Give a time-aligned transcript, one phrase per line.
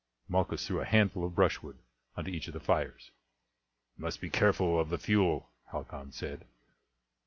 [0.27, 1.77] Malchus threw a handful of brushwood
[2.17, 3.11] on to each of the fires.
[3.95, 6.47] "We must be careful of the fuel," Halcon said.